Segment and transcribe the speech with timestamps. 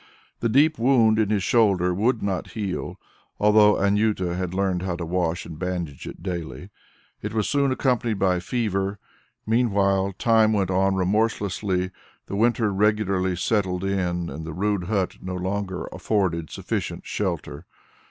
[0.39, 2.99] The deep wound in his shoulder would not heal,
[3.39, 6.71] although Anjuta had learnt how to wash and bandage it daily.
[7.21, 8.97] It was soon accompanied by a fever.
[9.45, 11.91] Meanwhile, time went on remorselessly;
[12.25, 17.67] the winter regularly settled in, and the rude hut no longer afforded sufficient shelter.